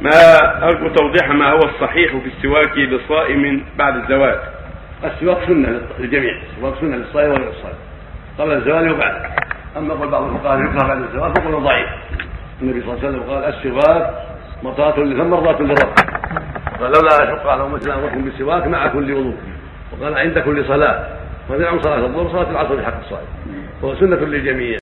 [0.00, 4.38] ما أرجو توضيح ما هو الصحيح في السواك للصائم بعد الزواج؟
[5.04, 7.76] السواك سنة للجميع السواك سنة للصائم وغير الصائم
[8.38, 9.14] قبل الزوال وبعد.
[9.76, 11.88] أما قول بعض الفقهاء يكره بعد الزواج فقول ضعيف.
[12.62, 14.14] النبي صلى الله عليه وسلم قال السواك
[14.62, 15.94] مطاة للفم مرضاة للرب.
[16.78, 19.36] فلولا اشق على امتنا أمركم بالسواك مع كل وضوء.
[19.92, 21.06] وقال عند كل صلاة.
[21.48, 23.26] فمنعوا صلاة الظهر صلاه العصر بحق الصائم.
[23.82, 24.78] وهو سنة للجميع.